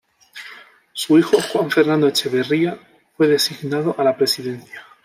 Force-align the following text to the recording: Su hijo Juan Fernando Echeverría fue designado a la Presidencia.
Su 0.93 1.19
hijo 1.19 1.37
Juan 1.39 1.69
Fernando 1.69 2.07
Echeverría 2.07 2.75
fue 3.15 3.27
designado 3.27 3.93
a 3.99 4.03
la 4.03 4.17
Presidencia. 4.17 4.81